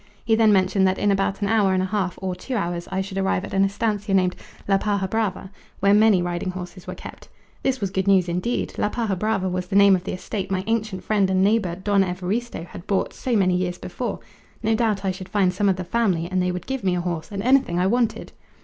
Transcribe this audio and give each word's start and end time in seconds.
He 0.25 0.33
then 0.33 0.51
mentioned 0.51 0.87
that 0.87 0.97
in 0.97 1.11
about 1.11 1.43
an 1.43 1.47
hour 1.47 1.75
and 1.75 1.83
a 1.83 1.85
half 1.85 2.17
or 2.23 2.33
two 2.33 2.55
hours 2.55 2.87
I 2.91 3.01
should 3.01 3.19
arrive 3.19 3.45
at 3.45 3.53
an 3.53 3.63
estancia 3.63 4.15
named 4.15 4.35
La 4.67 4.79
Paja 4.79 5.07
Brava, 5.07 5.51
where 5.79 5.93
many 5.93 6.23
riding 6.23 6.49
horses 6.49 6.87
were 6.87 6.95
kept. 6.95 7.29
This 7.61 7.79
was 7.79 7.91
good 7.91 8.07
news 8.07 8.27
indeed! 8.27 8.73
La 8.79 8.89
Paja 8.89 9.15
Brava 9.15 9.47
was 9.47 9.67
the 9.67 9.75
name 9.75 9.95
of 9.95 10.03
the 10.03 10.13
estate 10.13 10.49
my 10.49 10.63
ancient 10.65 11.03
friend 11.03 11.29
and 11.29 11.43
neighbour, 11.43 11.75
Don 11.75 12.03
Evaristo, 12.03 12.63
had 12.65 12.87
bought 12.87 13.13
so 13.13 13.35
many 13.35 13.55
years 13.55 13.77
before: 13.77 14.17
no 14.63 14.73
doubt 14.73 15.05
I 15.05 15.11
should 15.11 15.29
find 15.29 15.53
some 15.53 15.69
of 15.69 15.75
the 15.75 15.83
family, 15.83 16.27
and 16.31 16.41
they 16.41 16.51
would 16.51 16.65
give 16.65 16.83
me 16.83 16.95
a 16.95 17.01
horse 17.01 17.31
and 17.31 17.43
anything 17.43 17.77
I 17.77 17.85
wanted. 17.85 18.31